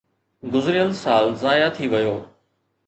گذريل 0.53 0.93
سال 1.03 1.25
ضايع 1.43 1.67
ٿي 1.77 1.85
ويو. 1.95 2.15